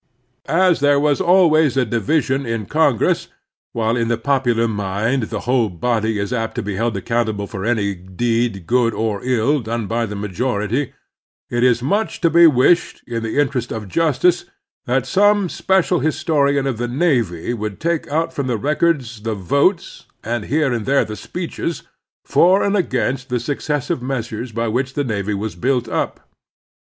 [0.47, 3.27] As there was always a division in Congress,
[3.71, 7.63] while in the popular mind the whole body is apt to be held accotmtable for
[7.63, 10.91] any deed, good or ill, done by the majority,
[11.51, 14.45] it is much to be wished, in the interest of justice,
[14.87, 20.07] that some special historian of the navy would take out from the records the votes,
[20.23, 21.83] and here and there the speeches,
[22.25, 26.21] for and against the successive measures by which the navy was built up.